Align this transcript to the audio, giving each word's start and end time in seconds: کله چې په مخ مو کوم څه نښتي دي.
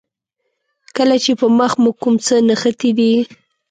کله 0.95 1.15
چې 1.23 1.31
په 1.39 1.47
مخ 1.57 1.71
مو 1.81 1.91
کوم 2.01 2.15
څه 2.25 2.35
نښتي 2.47 2.91
دي. 2.99 3.11